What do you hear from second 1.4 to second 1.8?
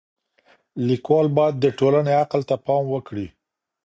د